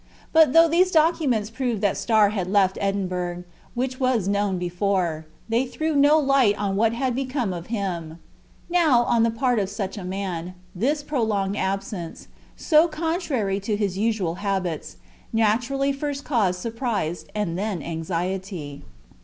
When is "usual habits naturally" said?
13.95-15.91